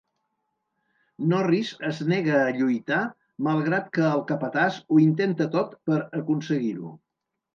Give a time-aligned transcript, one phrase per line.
[1.33, 3.01] Norris es nega a lluitar
[3.49, 6.95] malgrat que el capatàs ho intenta tot per aconseguir-ho.